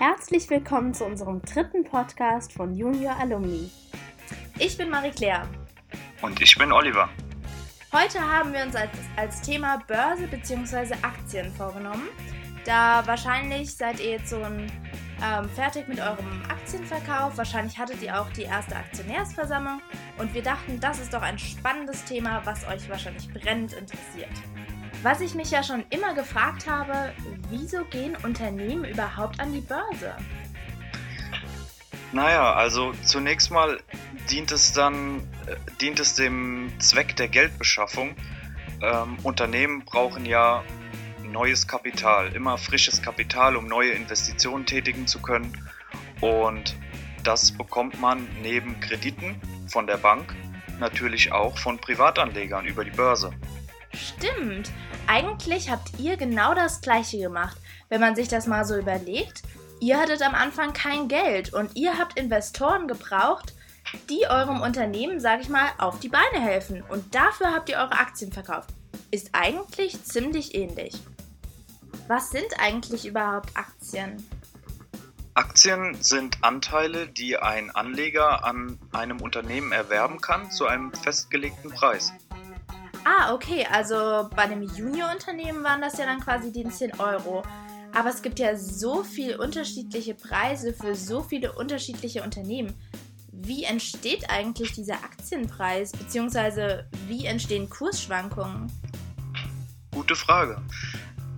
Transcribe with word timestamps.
Herzlich 0.00 0.48
willkommen 0.48 0.94
zu 0.94 1.04
unserem 1.04 1.42
dritten 1.42 1.84
Podcast 1.84 2.54
von 2.54 2.74
Junior 2.74 3.14
Alumni. 3.20 3.70
Ich 4.58 4.78
bin 4.78 4.88
Marie-Claire. 4.88 5.46
Und 6.22 6.40
ich 6.40 6.56
bin 6.56 6.72
Oliver. 6.72 7.10
Heute 7.92 8.18
haben 8.18 8.54
wir 8.54 8.62
uns 8.62 8.74
als, 8.74 8.92
als 9.16 9.42
Thema 9.42 9.84
Börse 9.86 10.26
bzw. 10.26 10.94
Aktien 11.02 11.52
vorgenommen. 11.52 12.08
Da 12.64 13.06
wahrscheinlich 13.06 13.76
seid 13.76 14.00
ihr 14.00 14.12
jetzt 14.12 14.30
so 14.30 14.42
ein, 14.42 14.72
ähm, 15.22 15.50
fertig 15.50 15.86
mit 15.86 16.00
eurem 16.00 16.44
Aktienverkauf. 16.48 17.36
Wahrscheinlich 17.36 17.78
hattet 17.78 18.00
ihr 18.00 18.18
auch 18.18 18.30
die 18.30 18.44
erste 18.44 18.76
Aktionärsversammlung. 18.76 19.82
Und 20.16 20.32
wir 20.32 20.42
dachten, 20.42 20.80
das 20.80 20.98
ist 20.98 21.12
doch 21.12 21.20
ein 21.20 21.38
spannendes 21.38 22.02
Thema, 22.04 22.40
was 22.46 22.66
euch 22.66 22.88
wahrscheinlich 22.88 23.30
brennend 23.34 23.74
interessiert. 23.74 24.32
Was 25.02 25.22
ich 25.22 25.34
mich 25.34 25.50
ja 25.50 25.62
schon 25.62 25.84
immer 25.88 26.14
gefragt 26.14 26.68
habe, 26.68 27.14
wieso 27.48 27.84
gehen 27.84 28.16
Unternehmen 28.22 28.84
überhaupt 28.84 29.40
an 29.40 29.52
die 29.52 29.62
Börse? 29.62 30.14
Naja, 32.12 32.52
also 32.52 32.92
zunächst 33.04 33.50
mal 33.50 33.80
dient 34.30 34.52
es 34.52 34.74
dann, 34.74 35.20
äh, 35.46 35.56
dient 35.80 36.00
es 36.00 36.16
dem 36.16 36.70
Zweck 36.80 37.16
der 37.16 37.28
Geldbeschaffung. 37.28 38.14
Ähm, 38.82 39.16
Unternehmen 39.22 39.84
brauchen 39.86 40.26
ja 40.26 40.62
neues 41.22 41.66
Kapital, 41.66 42.34
immer 42.34 42.58
frisches 42.58 43.00
Kapital, 43.00 43.56
um 43.56 43.66
neue 43.66 43.92
Investitionen 43.92 44.66
tätigen 44.66 45.06
zu 45.06 45.22
können. 45.22 45.56
Und 46.20 46.76
das 47.24 47.52
bekommt 47.52 47.98
man 48.00 48.28
neben 48.42 48.80
Krediten 48.80 49.40
von 49.66 49.86
der 49.86 49.96
Bank 49.96 50.34
natürlich 50.78 51.32
auch 51.32 51.56
von 51.56 51.78
Privatanlegern 51.78 52.66
über 52.66 52.84
die 52.84 52.90
Börse. 52.90 53.32
Stimmt. 53.94 54.70
Eigentlich 55.12 55.68
habt 55.68 55.98
ihr 55.98 56.16
genau 56.16 56.54
das 56.54 56.82
gleiche 56.82 57.18
gemacht. 57.18 57.56
Wenn 57.88 58.00
man 58.00 58.14
sich 58.14 58.28
das 58.28 58.46
mal 58.46 58.64
so 58.64 58.76
überlegt, 58.76 59.42
ihr 59.80 59.98
hattet 59.98 60.22
am 60.22 60.36
Anfang 60.36 60.72
kein 60.72 61.08
Geld 61.08 61.52
und 61.52 61.74
ihr 61.74 61.98
habt 61.98 62.16
Investoren 62.16 62.86
gebraucht, 62.86 63.52
die 64.08 64.28
eurem 64.28 64.60
Unternehmen, 64.60 65.18
sag 65.18 65.40
ich 65.40 65.48
mal, 65.48 65.68
auf 65.78 65.98
die 65.98 66.10
Beine 66.10 66.40
helfen. 66.40 66.84
Und 66.88 67.12
dafür 67.12 67.52
habt 67.52 67.68
ihr 67.70 67.78
eure 67.78 67.98
Aktien 67.98 68.30
verkauft. 68.30 68.70
Ist 69.10 69.30
eigentlich 69.32 70.00
ziemlich 70.04 70.54
ähnlich. 70.54 70.94
Was 72.06 72.30
sind 72.30 72.60
eigentlich 72.60 73.04
überhaupt 73.04 73.50
Aktien? 73.56 74.24
Aktien 75.34 76.00
sind 76.00 76.38
Anteile, 76.44 77.08
die 77.08 77.36
ein 77.36 77.74
Anleger 77.74 78.44
an 78.44 78.78
einem 78.92 79.20
Unternehmen 79.20 79.72
erwerben 79.72 80.20
kann 80.20 80.52
zu 80.52 80.68
einem 80.68 80.92
festgelegten 80.92 81.70
Preis. 81.72 82.12
Ah, 83.12 83.34
okay, 83.34 83.66
also 83.68 84.30
bei 84.36 84.42
einem 84.42 84.62
Junior-Unternehmen 84.62 85.64
waren 85.64 85.80
das 85.80 85.98
ja 85.98 86.06
dann 86.06 86.20
quasi 86.20 86.52
die 86.52 86.68
10 86.68 87.00
Euro. 87.00 87.42
Aber 87.92 88.08
es 88.08 88.22
gibt 88.22 88.38
ja 88.38 88.54
so 88.54 89.02
viele 89.02 89.38
unterschiedliche 89.38 90.14
Preise 90.14 90.72
für 90.72 90.94
so 90.94 91.20
viele 91.20 91.50
unterschiedliche 91.50 92.22
Unternehmen. 92.22 92.72
Wie 93.32 93.64
entsteht 93.64 94.30
eigentlich 94.30 94.74
dieser 94.74 94.94
Aktienpreis, 94.94 95.90
beziehungsweise 95.90 96.88
wie 97.08 97.26
entstehen 97.26 97.68
Kursschwankungen? 97.68 98.70
Gute 99.90 100.14
Frage. 100.14 100.62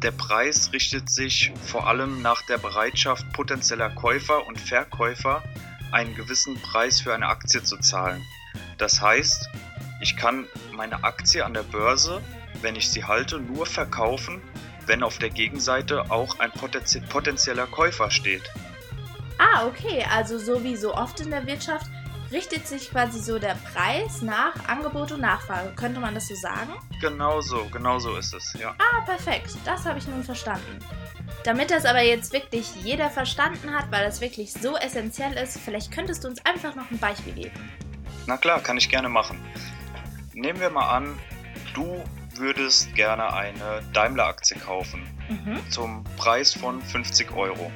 Der 0.02 0.10
Preis 0.10 0.74
richtet 0.74 1.08
sich 1.08 1.54
vor 1.64 1.86
allem 1.86 2.20
nach 2.20 2.42
der 2.42 2.58
Bereitschaft 2.58 3.24
potenzieller 3.32 3.88
Käufer 3.88 4.46
und 4.46 4.60
Verkäufer, 4.60 5.42
einen 5.90 6.14
gewissen 6.14 6.60
Preis 6.60 7.00
für 7.00 7.14
eine 7.14 7.28
Aktie 7.28 7.62
zu 7.62 7.78
zahlen. 7.78 8.22
Das 8.76 9.00
heißt, 9.00 9.48
ich 10.02 10.16
kann 10.16 10.46
meine 10.72 11.04
Aktie 11.04 11.44
an 11.44 11.54
der 11.54 11.62
Börse, 11.62 12.20
wenn 12.60 12.74
ich 12.74 12.90
sie 12.90 13.04
halte, 13.04 13.38
nur 13.38 13.66
verkaufen, 13.66 14.42
wenn 14.86 15.02
auf 15.02 15.18
der 15.18 15.30
Gegenseite 15.30 16.10
auch 16.10 16.40
ein 16.40 16.50
potenzieller 16.50 17.66
Käufer 17.68 18.10
steht. 18.10 18.42
Ah, 19.38 19.64
okay, 19.66 20.04
also 20.10 20.38
so 20.38 20.62
wie 20.64 20.76
so 20.76 20.94
oft 20.94 21.20
in 21.20 21.30
der 21.30 21.46
Wirtschaft 21.46 21.86
richtet 22.32 22.66
sich 22.66 22.90
quasi 22.90 23.20
so 23.20 23.38
der 23.38 23.56
Preis 23.72 24.22
nach 24.22 24.54
Angebot 24.66 25.12
und 25.12 25.20
Nachfrage. 25.20 25.72
Könnte 25.76 26.00
man 26.00 26.14
das 26.14 26.26
so 26.26 26.34
sagen? 26.34 26.72
Genau 27.00 27.40
so, 27.40 27.66
genau 27.70 27.98
so 27.98 28.16
ist 28.16 28.34
es, 28.34 28.56
ja. 28.58 28.74
Ah, 28.78 29.02
perfekt. 29.02 29.50
Das 29.64 29.84
habe 29.84 29.98
ich 29.98 30.08
nun 30.08 30.24
verstanden. 30.24 30.78
Damit 31.44 31.70
das 31.70 31.84
aber 31.84 32.02
jetzt 32.02 32.32
wirklich 32.32 32.74
jeder 32.82 33.10
verstanden 33.10 33.72
hat, 33.72 33.90
weil 33.92 34.04
das 34.04 34.20
wirklich 34.20 34.52
so 34.52 34.76
essentiell 34.76 35.34
ist, 35.34 35.58
vielleicht 35.58 35.92
könntest 35.92 36.24
du 36.24 36.28
uns 36.28 36.44
einfach 36.44 36.74
noch 36.74 36.90
ein 36.90 36.98
Beispiel 36.98 37.34
geben. 37.34 37.70
Na 38.26 38.36
klar, 38.36 38.60
kann 38.60 38.76
ich 38.76 38.88
gerne 38.88 39.08
machen. 39.08 39.38
Nehmen 40.34 40.60
wir 40.60 40.70
mal 40.70 40.88
an, 40.88 41.18
du 41.74 42.02
würdest 42.36 42.94
gerne 42.94 43.32
eine 43.34 43.82
Daimler-Aktie 43.92 44.58
kaufen 44.58 45.06
mhm. 45.28 45.70
zum 45.70 46.04
Preis 46.16 46.54
von 46.54 46.80
50 46.80 47.32
Euro. 47.32 47.70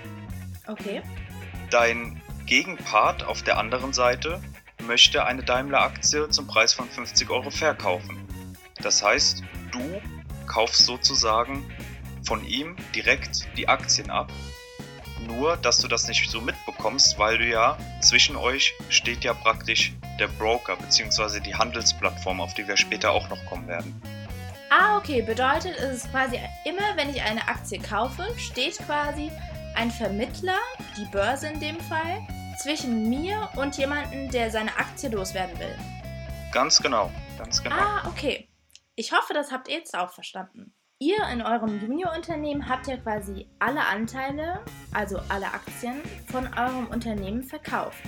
Okay. 0.67 1.03
Dein 1.71 2.21
Gegenpart 2.47 3.25
auf 3.25 3.43
der 3.43 3.59
anderen 3.59 3.93
Seite 3.93 4.41
möchte 4.87 5.25
eine 5.25 5.43
Daimler-Aktie 5.43 6.29
zum 6.31 6.47
Preis 6.47 6.73
von 6.73 6.89
50 6.89 7.29
Euro 7.31 7.51
verkaufen. 7.51 8.27
Das 8.81 9.03
heißt, 9.03 9.43
du 9.73 10.01
kaufst 10.47 10.87
sozusagen 10.87 11.69
von 12.25 12.45
ihm 12.45 12.77
direkt 12.95 13.47
die 13.57 13.69
Aktien 13.69 14.11
ab. 14.11 14.33
Nur, 15.27 15.57
dass 15.57 15.79
du 15.79 15.89
das 15.89 16.09
nicht 16.09 16.31
so 16.31 16.41
mitbekommst, 16.41 17.19
weil 17.19 17.39
du 17.39 17.47
ja 17.47 17.77
zwischen 18.01 18.37
euch 18.37 18.75
steht 18.89 19.25
ja 19.25 19.35
praktisch 19.35 19.93
der 20.19 20.29
Broker 20.29 20.77
bzw. 20.77 21.41
die 21.41 21.55
Handelsplattform, 21.55 22.41
auf 22.41 22.55
die 22.55 22.67
wir 22.67 22.77
später 22.77 23.13
auch 23.13 23.29
noch 23.29 23.45
kommen 23.47 23.69
werden. 23.69 24.01
Ah, 24.71 24.99
okay. 24.99 25.23
Bedeutet, 25.23 25.77
es 25.79 26.05
ist 26.05 26.11
quasi 26.11 26.39
immer, 26.65 26.97
wenn 26.97 27.11
ich 27.11 27.23
eine 27.23 27.47
Aktie 27.49 27.79
kaufe, 27.79 28.27
steht 28.37 28.79
quasi 28.79 29.31
ein 29.75 29.91
Vermittler, 29.91 30.59
die 30.97 31.05
Börse 31.07 31.49
in 31.49 31.61
dem 31.61 31.79
Fall, 31.81 32.27
zwischen 32.63 33.09
mir 33.09 33.49
und 33.57 33.77
jemandem, 33.77 34.31
der 34.31 34.51
seine 34.51 34.77
Aktie 34.77 35.09
loswerden 35.11 35.59
will. 35.59 35.77
Ganz 36.53 36.81
genau, 36.81 37.11
ganz 37.39 37.63
genau. 37.63 37.77
Ah, 37.77 38.09
okay. 38.09 38.49
Ich 38.95 39.13
hoffe, 39.13 39.35
das 39.35 39.53
habt 39.53 39.69
ihr 39.69 39.77
jetzt 39.77 39.97
auch 39.97 40.11
verstanden. 40.11 40.75
Ihr 40.99 41.19
in 41.31 41.43
eurem 41.43 41.79
Junior-Unternehmen 41.79 42.71
habt 42.71 42.87
ja 42.87 42.97
quasi 42.97 43.47
alle 43.59 43.85
Anteile, 43.85 44.65
also 44.95 45.19
alle 45.29 45.47
Aktien, 45.47 46.01
von 46.33 46.47
eurem 46.57 46.87
Unternehmen 46.87 47.43
verkauft. 47.43 47.99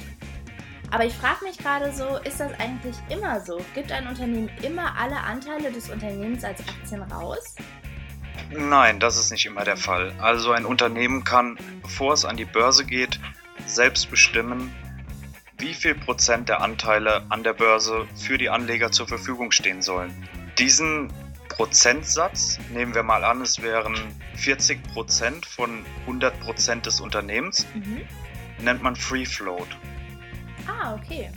Aber 0.90 1.04
ich 1.04 1.14
frage 1.14 1.44
mich 1.44 1.58
gerade 1.58 1.92
so, 1.92 2.16
ist 2.24 2.40
das 2.40 2.52
eigentlich 2.58 2.96
immer 3.10 3.40
so? 3.40 3.60
Gibt 3.74 3.92
ein 3.92 4.06
Unternehmen 4.06 4.50
immer 4.62 4.96
alle 4.98 5.18
Anteile 5.18 5.70
des 5.70 5.90
Unternehmens 5.90 6.44
als 6.44 6.60
Aktien 6.60 7.02
raus? 7.02 7.56
Nein, 8.50 8.98
das 8.98 9.18
ist 9.18 9.30
nicht 9.30 9.44
immer 9.44 9.64
der 9.64 9.76
Fall. 9.76 10.14
Also 10.18 10.52
ein 10.52 10.64
Unternehmen 10.64 11.24
kann, 11.24 11.58
bevor 11.82 12.14
es 12.14 12.24
an 12.24 12.36
die 12.36 12.46
Börse 12.46 12.86
geht, 12.86 13.20
selbst 13.66 14.10
bestimmen, 14.10 14.72
wie 15.58 15.74
viel 15.74 15.94
Prozent 15.94 16.48
der 16.48 16.62
Anteile 16.62 17.26
an 17.28 17.42
der 17.42 17.52
Börse 17.52 18.06
für 18.16 18.38
die 18.38 18.48
Anleger 18.48 18.90
zur 18.90 19.08
Verfügung 19.08 19.50
stehen 19.50 19.82
sollen. 19.82 20.28
Diesen 20.58 21.12
Prozentsatz, 21.48 22.58
nehmen 22.72 22.94
wir 22.94 23.02
mal 23.02 23.24
an, 23.24 23.42
es 23.42 23.60
wären 23.60 23.94
40 24.36 24.82
Prozent 24.94 25.44
von 25.44 25.84
100 26.02 26.40
Prozent 26.40 26.86
des 26.86 27.00
Unternehmens, 27.00 27.66
mhm. 27.74 28.02
nennt 28.60 28.82
man 28.82 28.96
Free 28.96 29.26
Float. 29.26 29.66
Ah, 30.68 30.94
okay. 30.94 31.30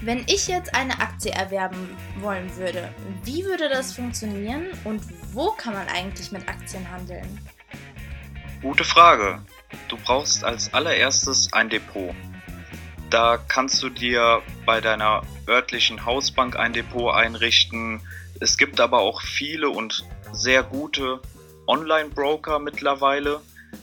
Wenn 0.00 0.24
ich 0.26 0.48
jetzt 0.48 0.74
eine 0.74 1.00
Aktie 1.00 1.30
erwerben 1.30 1.96
wollen 2.20 2.54
würde, 2.56 2.92
wie 3.22 3.44
würde 3.44 3.68
das 3.68 3.92
funktionieren 3.92 4.66
und 4.84 5.00
wo 5.32 5.52
kann 5.52 5.74
man 5.74 5.86
eigentlich 5.88 6.32
mit 6.32 6.48
Aktien 6.48 6.90
handeln? 6.90 7.38
Gute 8.60 8.84
Frage. 8.84 9.40
Du 9.88 9.96
brauchst 9.96 10.44
als 10.44 10.74
allererstes 10.74 11.52
ein 11.52 11.70
Depot. 11.70 12.12
Da 13.08 13.38
kannst 13.38 13.82
du 13.82 13.88
dir 13.88 14.42
bei 14.66 14.80
deiner 14.80 15.22
örtlichen 15.48 16.04
Hausbank 16.04 16.56
ein 16.56 16.72
Depot 16.72 17.14
einrichten. 17.14 18.00
Es 18.40 18.56
gibt 18.56 18.80
aber 18.80 18.98
auch 18.98 19.22
viele 19.22 19.70
und 19.70 20.04
sehr 20.32 20.64
gute 20.64 21.20
Online-Broker 21.68 22.58
mittlerweile. 22.58 23.40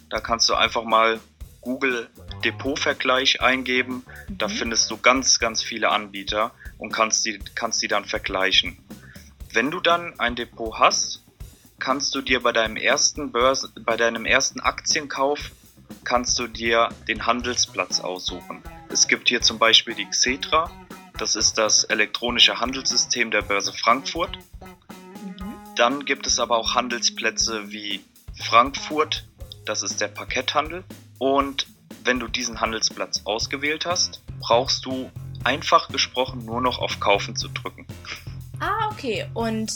Da 0.09 0.19
kannst 0.19 0.49
du 0.49 0.55
einfach 0.55 0.83
mal 0.83 1.19
Google 1.61 2.09
Depotvergleich 2.43 3.41
eingeben. 3.41 4.05
Da 4.29 4.47
mhm. 4.47 4.53
findest 4.53 4.91
du 4.91 4.97
ganz, 4.97 5.39
ganz 5.39 5.63
viele 5.63 5.89
Anbieter 5.89 6.51
und 6.77 6.91
kannst 6.91 7.25
die, 7.25 7.39
kannst 7.55 7.81
die 7.81 7.87
dann 7.87 8.05
vergleichen. 8.05 8.77
Wenn 9.51 9.71
du 9.71 9.79
dann 9.79 10.19
ein 10.19 10.35
Depot 10.35 10.77
hast, 10.79 11.23
kannst 11.79 12.13
du 12.13 12.21
dir 12.21 12.41
bei 12.41 12.51
deinem 12.51 12.75
ersten 12.75 13.31
Börse, 13.31 13.71
bei 13.81 13.97
deinem 13.97 14.25
ersten 14.25 14.59
Aktienkauf 14.59 15.51
kannst 16.03 16.37
du 16.37 16.47
dir 16.47 16.89
den 17.07 17.25
Handelsplatz 17.25 17.99
aussuchen. 17.99 18.61
Es 18.89 19.07
gibt 19.07 19.29
hier 19.29 19.41
zum 19.41 19.57
Beispiel 19.57 19.95
die 19.95 20.05
Xetra, 20.05 20.69
das 21.17 21.35
ist 21.35 21.57
das 21.57 21.83
elektronische 21.83 22.59
Handelssystem 22.59 23.31
der 23.31 23.41
Börse 23.41 23.73
Frankfurt. 23.73 24.37
Mhm. 25.23 25.53
Dann 25.75 26.05
gibt 26.05 26.27
es 26.27 26.39
aber 26.39 26.57
auch 26.57 26.75
Handelsplätze 26.75 27.71
wie 27.71 28.03
Frankfurt, 28.35 29.27
das 29.65 29.83
ist 29.83 30.01
der 30.01 30.07
Parketthandel. 30.07 30.83
Und 31.17 31.67
wenn 32.03 32.19
du 32.19 32.27
diesen 32.27 32.59
Handelsplatz 32.61 33.21
ausgewählt 33.25 33.85
hast, 33.85 34.21
brauchst 34.39 34.85
du 34.85 35.11
einfach 35.43 35.89
gesprochen 35.89 36.45
nur 36.45 36.61
noch 36.61 36.79
auf 36.79 36.99
Kaufen 36.99 37.35
zu 37.35 37.47
drücken. 37.49 37.85
Ah, 38.59 38.89
okay. 38.91 39.25
Und 39.33 39.71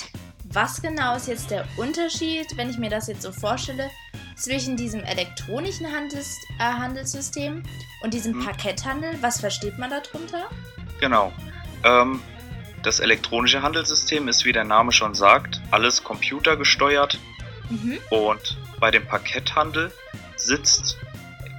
was 0.45 0.81
genau 0.81 1.15
ist 1.15 1.27
jetzt 1.27 1.51
der 1.51 1.65
Unterschied, 1.77 2.47
wenn 2.57 2.69
ich 2.69 2.77
mir 2.77 2.89
das 2.89 3.07
jetzt 3.07 3.21
so 3.23 3.31
vorstelle, 3.31 3.89
zwischen 4.35 4.75
diesem 4.75 5.01
elektronischen 5.03 5.87
Handels, 5.91 6.35
äh, 6.59 6.63
Handelssystem 6.63 7.63
und 8.03 8.13
diesem 8.13 8.37
Mhm. 8.39 8.45
Parketthandel. 8.45 9.17
Was 9.21 9.39
versteht 9.39 9.77
man 9.77 9.89
darunter? 9.91 10.49
Genau. 10.99 11.31
Ähm, 11.83 12.19
das 12.81 12.99
elektronische 12.99 13.61
Handelssystem 13.61 14.27
ist, 14.27 14.43
wie 14.43 14.51
der 14.51 14.63
Name 14.65 14.91
schon 14.91 15.13
sagt, 15.15 15.61
alles 15.71 16.03
computergesteuert 16.03 17.17
Mhm. 17.69 17.97
und 18.09 18.57
bei 18.79 18.91
dem 18.91 19.05
Parketthandel 19.05 19.91
sitzt 20.35 20.97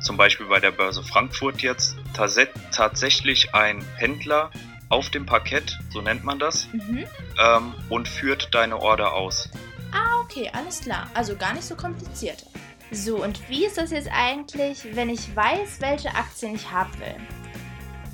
zum 0.04 0.16
Beispiel 0.16 0.46
bei 0.46 0.60
der 0.60 0.70
Börse 0.70 1.02
Frankfurt 1.02 1.62
jetzt 1.62 1.96
tatsächlich 2.12 3.54
ein 3.54 3.84
Händler 3.96 4.50
auf 4.90 5.10
dem 5.10 5.26
Parkett, 5.26 5.78
so 5.90 6.00
nennt 6.02 6.24
man 6.24 6.38
das, 6.38 6.68
Mhm. 6.72 7.04
ähm, 7.42 7.74
und 7.88 8.06
führt 8.08 8.54
deine 8.54 8.80
Order 8.80 9.14
aus. 9.14 9.48
Ah, 9.92 10.20
okay, 10.22 10.50
alles 10.52 10.80
klar. 10.82 11.08
Also 11.14 11.34
gar 11.36 11.54
nicht 11.54 11.64
so 11.64 11.74
kompliziert. 11.74 12.44
So, 12.90 13.22
und 13.22 13.48
wie 13.48 13.64
ist 13.64 13.78
das 13.78 13.90
jetzt 13.90 14.10
eigentlich, 14.12 14.94
wenn 14.94 15.08
ich 15.08 15.34
weiß, 15.34 15.80
welche 15.80 16.14
Aktien 16.14 16.54
ich 16.54 16.70
haben 16.70 16.92
will? 17.00 17.16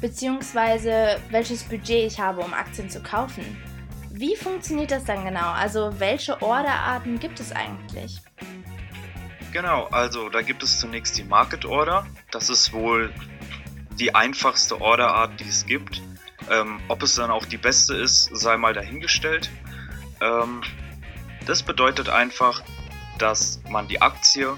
Beziehungsweise 0.01 1.21
welches 1.31 1.65
Budget 1.65 2.07
ich 2.13 2.19
habe, 2.19 2.41
um 2.41 2.55
Aktien 2.55 2.89
zu 2.89 3.03
kaufen? 3.03 3.45
Wie 4.11 4.37
funktioniert 4.37 4.91
das 4.91 5.05
dann 5.05 5.25
genau? 5.25 5.51
Also 5.53 5.99
welche 5.99 6.41
Orderarten 6.41 7.19
gibt 7.19 7.41
es 7.41 7.53
eigentlich? 7.53 8.21
Genau, 9.53 9.87
also 9.87 10.29
da 10.29 10.43
gibt 10.43 10.63
es 10.63 10.79
zunächst 10.79 11.19
die 11.19 11.25
Market 11.25 11.65
Order. 11.65 12.07
Das 12.31 12.51
ist 12.51 12.73
wohl 12.73 13.13
die 13.99 14.15
einfachste 14.15 14.81
Orderart, 14.81 15.41
die 15.41 15.49
es 15.49 15.67
gibt. 15.67 16.01
Ähm, 16.51 16.81
ob 16.89 17.03
es 17.03 17.17
dann 17.17 17.31
auch 17.31 17.45
die 17.45 17.57
beste 17.57 17.95
ist, 17.95 18.31
sei 18.33 18.57
mal 18.57 18.75
dahingestellt. 18.75 19.51
Ähm, 20.21 20.63
das 21.47 21.63
bedeutet 21.63 22.09
einfach, 22.09 22.63
dass 23.19 23.61
man 23.69 23.89
die 23.89 24.01
Aktie 24.01 24.57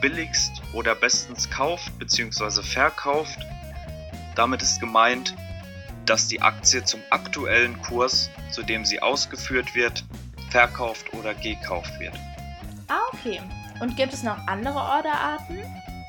billigst 0.00 0.62
oder 0.72 0.94
bestens 0.94 1.50
kauft 1.50 1.98
bzw. 1.98 2.62
verkauft. 2.62 3.38
Damit 4.34 4.62
ist 4.62 4.80
gemeint, 4.80 5.34
dass 6.06 6.28
die 6.28 6.42
Aktie 6.42 6.84
zum 6.84 7.00
aktuellen 7.10 7.80
Kurs, 7.82 8.30
zu 8.50 8.62
dem 8.62 8.84
sie 8.84 9.00
ausgeführt 9.00 9.74
wird, 9.74 10.04
verkauft 10.50 11.12
oder 11.12 11.34
gekauft 11.34 11.98
wird. 12.00 12.14
Ah, 12.88 12.98
okay. 13.12 13.40
Und 13.82 13.96
gibt 13.96 14.12
es 14.12 14.22
noch 14.22 14.46
andere 14.46 14.78
Orderarten? 14.78 15.58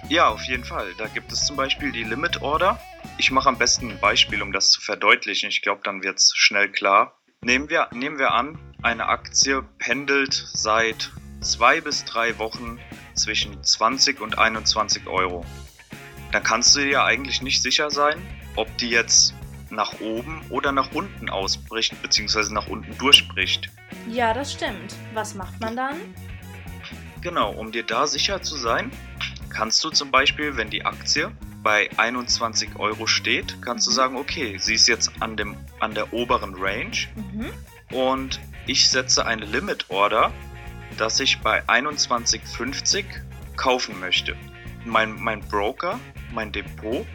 Ja, 0.08 0.28
auf 0.28 0.44
jeden 0.44 0.64
Fall. 0.64 0.94
Da 1.00 1.08
gibt 1.08 1.32
es 1.32 1.48
zum 1.48 1.56
Beispiel 1.56 1.92
die 1.92 2.04
Limit 2.04 2.44
Order. 2.44 2.80
Ich 3.18 3.32
mache 3.32 3.50
am 3.50 3.58
besten 3.58 3.90
ein 3.90 4.00
Beispiel, 4.00 4.44
um 4.44 4.52
das 4.52 4.70
zu 4.70 4.80
verdeutlichen. 4.80 5.50
Ich 5.50 5.64
glaube, 5.64 5.82
dann 5.84 6.04
wird 6.04 6.20
es 6.20 6.34
schnell 6.36 6.72
klar. 6.72 7.18
Nehmen 7.42 7.72
wir, 7.72 7.88
nehmen 7.92 8.20
wir 8.20 8.32
an, 8.32 8.60
eine 8.84 9.08
Aktie 9.08 9.64
pendelt 9.80 10.34
seit 10.54 11.12
zwei 11.42 11.82
bis 11.82 12.06
drei 12.06 12.38
Wochen 12.38 12.78
zwischen 13.16 13.64
20 13.64 14.22
und 14.22 14.38
21 14.38 15.08
Euro. 15.08 15.44
Dann 16.32 16.44
kannst 16.44 16.76
du 16.76 16.82
dir 16.82 16.92
ja 16.92 17.06
eigentlich 17.06 17.42
nicht 17.42 17.64
sicher 17.64 17.90
sein, 17.90 18.22
ob 18.56 18.68
die 18.78 18.92
jetzt 18.92 19.34
nach 19.72 20.00
oben 20.00 20.46
oder 20.52 20.72
nach 20.72 20.92
unten 20.94 21.28
ausbricht, 21.28 22.00
beziehungsweise 22.04 22.54
nach 22.54 22.68
unten 22.68 22.96
durchbricht. 23.00 23.72
Ja, 24.08 24.32
das 24.32 24.54
stimmt. 24.54 24.94
Was 25.16 25.34
macht 25.34 25.60
man 25.60 25.76
dann? 25.76 25.96
Genau, 27.24 27.52
um 27.52 27.72
dir 27.72 27.84
da 27.84 28.06
sicher 28.06 28.42
zu 28.42 28.58
sein, 28.58 28.92
kannst 29.50 29.84
du 29.84 29.90
zum 29.90 30.12
Beispiel, 30.12 30.58
wenn 30.58 30.70
die 30.70 30.86
Aktie 30.86 31.32
bei 31.64 31.90
21 31.98 32.76
Euro 32.78 33.08
steht, 33.08 33.62
kannst 33.62 33.88
du 33.88 33.92
sagen, 33.92 34.18
okay, 34.18 34.58
sie 34.60 34.74
ist 34.74 34.88
jetzt 34.88 35.12
an, 35.22 35.38
dem, 35.38 35.56
an 35.80 35.94
der 35.94 36.12
oberen 36.12 36.56
Range 36.56 36.98
Mhm. 37.16 37.54
und 37.96 38.42
ich 38.68 38.90
setze 38.90 39.26
eine 39.26 39.46
Limit 39.46 39.90
Order, 39.90 40.32
dass 40.98 41.20
ich 41.22 41.40
bei 41.40 41.64
21,50 41.68 43.06
kaufen 43.56 44.00
möchte. 44.00 44.36
Mein, 44.86 45.16
mein 45.22 45.40
Broker, 45.48 46.00
mein 46.34 46.52
Depot 46.52 47.06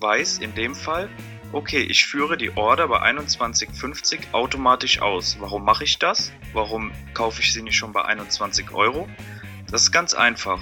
weiß 0.00 0.38
in 0.38 0.54
dem 0.54 0.74
Fall, 0.76 1.08
okay, 1.52 1.80
ich 1.80 2.06
führe 2.06 2.36
die 2.36 2.56
Order 2.56 2.86
bei 2.88 3.02
21,50 3.02 4.32
automatisch 4.32 5.02
aus. 5.02 5.36
Warum 5.40 5.64
mache 5.64 5.84
ich 5.84 5.98
das? 5.98 6.32
Warum 6.52 6.92
kaufe 7.14 7.42
ich 7.42 7.52
sie 7.52 7.62
nicht 7.62 7.76
schon 7.76 7.92
bei 7.92 8.04
21 8.04 8.70
Euro? 8.72 9.08
Das 9.70 9.82
ist 9.82 9.92
ganz 9.92 10.14
einfach. 10.14 10.60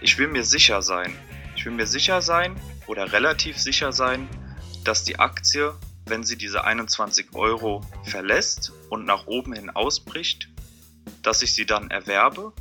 Ich 0.00 0.18
will 0.18 0.26
mir 0.26 0.42
sicher 0.42 0.82
sein. 0.82 1.14
Ich 1.54 1.64
will 1.64 1.72
mir 1.72 1.86
sicher 1.86 2.20
sein 2.20 2.56
oder 2.88 3.12
relativ 3.12 3.56
sicher 3.56 3.92
sein, 3.92 4.28
dass 4.82 5.04
die 5.04 5.20
Aktie, 5.20 5.74
wenn 6.06 6.24
sie 6.24 6.36
diese 6.36 6.64
21 6.64 7.34
Euro 7.34 7.82
verlässt 8.02 8.72
und 8.90 9.04
nach 9.04 9.28
oben 9.28 9.52
hin 9.52 9.70
ausbricht, 9.70 10.48
dass 11.22 11.42
ich 11.42 11.54
sie 11.54 11.66
dann 11.66 11.92
erwerbe. 11.92 12.52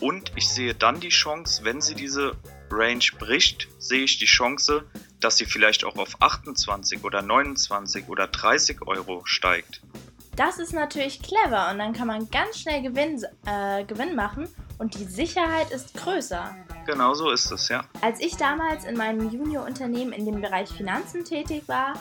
Und 0.00 0.32
ich 0.34 0.48
sehe 0.48 0.74
dann 0.74 0.98
die 0.98 1.10
Chance, 1.10 1.64
wenn 1.64 1.80
sie 1.80 1.94
diese 1.94 2.36
Range 2.70 3.04
bricht, 3.16 3.68
sehe 3.78 4.02
ich 4.02 4.18
die 4.18 4.26
Chance, 4.26 4.84
dass 5.20 5.36
sie 5.36 5.46
vielleicht 5.46 5.84
auch 5.84 5.96
auf 5.96 6.20
28 6.20 7.04
oder 7.04 7.22
29 7.22 8.08
oder 8.08 8.26
30 8.26 8.82
Euro 8.86 9.22
steigt. 9.24 9.80
Das 10.34 10.58
ist 10.58 10.72
natürlich 10.72 11.22
clever 11.22 11.70
und 11.70 11.78
dann 11.78 11.92
kann 11.92 12.08
man 12.08 12.28
ganz 12.30 12.58
schnell 12.58 12.82
Gewinn, 12.82 13.24
äh, 13.46 13.84
Gewinn 13.84 14.16
machen 14.16 14.48
und 14.78 14.94
die 14.94 15.04
Sicherheit 15.04 15.70
ist 15.70 15.94
größer. 15.94 16.54
Genau 16.86 17.14
so 17.14 17.30
ist 17.30 17.50
es, 17.50 17.68
ja. 17.68 17.84
Als 18.00 18.20
ich 18.20 18.36
damals 18.36 18.84
in 18.84 18.96
meinem 18.96 19.30
Juniorunternehmen 19.30 20.12
in 20.12 20.24
dem 20.24 20.40
Bereich 20.40 20.68
Finanzen 20.68 21.24
tätig 21.24 21.64
war, 21.66 21.94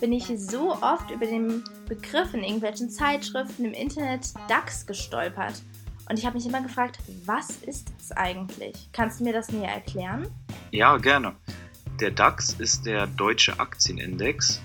bin 0.00 0.12
ich 0.12 0.32
so 0.36 0.72
oft 0.80 1.10
über 1.10 1.26
den 1.26 1.62
Begriff 1.88 2.32
in 2.32 2.42
irgendwelchen 2.42 2.88
Zeitschriften 2.88 3.66
im 3.66 3.72
Internet 3.72 4.32
DAX 4.48 4.86
gestolpert. 4.86 5.62
Und 6.08 6.18
ich 6.18 6.24
habe 6.24 6.36
mich 6.36 6.46
immer 6.46 6.62
gefragt, 6.62 6.98
was 7.26 7.50
ist 7.58 7.92
das 7.98 8.12
eigentlich? 8.16 8.88
Kannst 8.92 9.20
du 9.20 9.24
mir 9.24 9.32
das 9.32 9.50
näher 9.50 9.72
erklären? 9.72 10.26
Ja, 10.70 10.96
gerne. 10.96 11.36
Der 12.00 12.10
DAX 12.10 12.54
ist 12.54 12.86
der 12.86 13.06
deutsche 13.06 13.60
Aktienindex. 13.60 14.62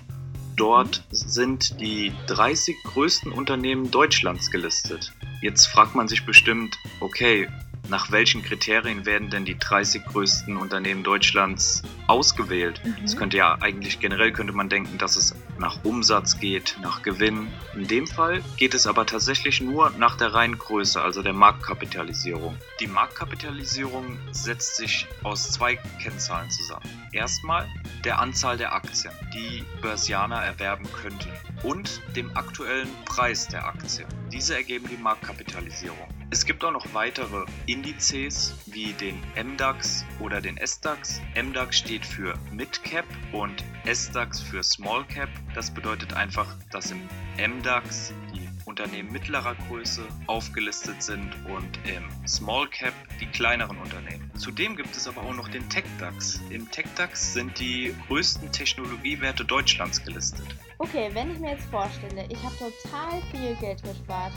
Dort 0.56 1.04
sind 1.10 1.80
die 1.80 2.12
30 2.28 2.76
größten 2.84 3.30
Unternehmen 3.30 3.90
Deutschlands 3.90 4.50
gelistet. 4.50 5.12
Jetzt 5.42 5.66
fragt 5.66 5.94
man 5.94 6.08
sich 6.08 6.24
bestimmt, 6.24 6.78
okay, 7.00 7.48
nach 7.88 8.10
welchen 8.10 8.42
Kriterien 8.42 9.06
werden 9.06 9.30
denn 9.30 9.44
die 9.44 9.58
30 9.58 10.04
größten 10.04 10.56
Unternehmen 10.56 11.02
Deutschlands 11.02 11.82
ausgewählt? 12.06 12.80
Mhm. 12.84 13.04
Es 13.04 13.16
könnte 13.16 13.36
ja 13.36 13.56
eigentlich 13.60 14.00
generell 14.00 14.32
könnte 14.32 14.52
man 14.52 14.68
denken, 14.68 14.98
dass 14.98 15.16
es 15.16 15.34
nach 15.58 15.84
Umsatz 15.84 16.38
geht, 16.38 16.76
nach 16.82 17.02
Gewinn. 17.02 17.48
In 17.74 17.86
dem 17.86 18.06
Fall 18.06 18.42
geht 18.56 18.74
es 18.74 18.86
aber 18.86 19.06
tatsächlich 19.06 19.60
nur 19.60 19.90
nach 19.98 20.16
der 20.16 20.34
reinen 20.34 20.58
Größe, 20.58 21.00
also 21.00 21.22
der 21.22 21.32
Marktkapitalisierung. 21.32 22.56
Die 22.80 22.86
Marktkapitalisierung 22.86 24.18
setzt 24.32 24.76
sich 24.76 25.06
aus 25.22 25.50
zwei 25.52 25.76
Kennzahlen 26.02 26.50
zusammen. 26.50 26.84
Erstmal 27.12 27.68
der 28.04 28.18
Anzahl 28.18 28.56
der 28.56 28.74
Aktien, 28.74 29.12
die 29.32 29.64
Börsianer 29.80 30.42
erwerben 30.42 30.86
könnten 30.92 31.30
und 31.62 32.00
dem 32.14 32.36
aktuellen 32.36 32.88
Preis 33.04 33.48
der 33.48 33.66
Aktie. 33.66 34.06
Diese 34.32 34.54
ergeben 34.54 34.88
die 34.88 34.96
Marktkapitalisierung. 34.96 36.15
Es 36.30 36.44
gibt 36.44 36.64
auch 36.64 36.72
noch 36.72 36.92
weitere 36.92 37.44
Indizes 37.66 38.54
wie 38.66 38.92
den 38.94 39.22
MDAX 39.40 40.04
oder 40.18 40.40
den 40.40 40.58
SDAX. 40.58 41.20
MDAX 41.40 41.78
steht 41.78 42.04
für 42.04 42.34
Mid 42.50 42.82
Cap 42.82 43.04
und 43.32 43.62
SDAX 43.84 44.40
für 44.40 44.64
Small 44.64 45.04
Cap. 45.04 45.28
Das 45.54 45.70
bedeutet 45.70 46.14
einfach, 46.14 46.56
dass 46.72 46.90
im 46.90 47.00
MDAX 47.38 48.12
die 48.34 48.48
Unternehmen 48.64 49.12
mittlerer 49.12 49.54
Größe 49.68 50.02
aufgelistet 50.26 51.00
sind 51.00 51.32
und 51.46 51.78
im 51.88 52.04
Small 52.26 52.66
Cap 52.70 52.92
die 53.20 53.26
kleineren 53.26 53.78
Unternehmen. 53.78 54.28
Zudem 54.36 54.74
gibt 54.74 54.96
es 54.96 55.06
aber 55.06 55.22
auch 55.22 55.34
noch 55.34 55.46
den 55.46 55.68
TechDAX. 55.70 56.40
Im 56.50 56.68
TechDAX 56.68 57.34
sind 57.34 57.56
die 57.60 57.94
größten 58.08 58.50
Technologiewerte 58.50 59.44
Deutschlands 59.44 60.04
gelistet. 60.04 60.46
Okay, 60.78 61.08
wenn 61.12 61.30
ich 61.30 61.38
mir 61.38 61.52
jetzt 61.52 61.66
vorstelle, 61.70 62.26
ich 62.28 62.42
habe 62.42 62.56
total 62.58 63.22
viel 63.30 63.54
Geld 63.60 63.80
gespart, 63.84 64.32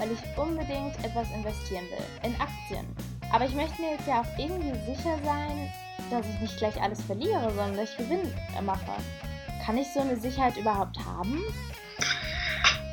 weil 0.00 0.10
ich 0.12 0.38
unbedingt 0.38 0.96
etwas 1.04 1.30
investieren 1.30 1.84
will, 1.90 2.30
in 2.30 2.34
Aktien. 2.40 2.86
Aber 3.32 3.44
ich 3.44 3.54
möchte 3.54 3.80
mir 3.80 3.92
jetzt 3.92 4.08
ja 4.08 4.22
auch 4.22 4.38
irgendwie 4.38 4.72
sicher 4.90 5.18
sein, 5.22 5.72
dass 6.10 6.26
ich 6.26 6.40
nicht 6.40 6.56
gleich 6.56 6.80
alles 6.80 7.02
verliere, 7.02 7.52
sondern 7.54 7.76
dass 7.76 7.90
ich 7.90 7.96
Gewinn 7.98 8.34
mache. 8.64 8.92
Kann 9.64 9.76
ich 9.76 9.86
so 9.92 10.00
eine 10.00 10.16
Sicherheit 10.16 10.56
überhaupt 10.56 10.96
haben? 11.04 11.44